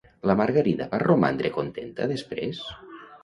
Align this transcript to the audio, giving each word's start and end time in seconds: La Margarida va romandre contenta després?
La 0.27 0.35
Margarida 0.37 0.87
va 0.93 0.99
romandre 1.03 1.51
contenta 1.59 2.09
després? 2.13 2.63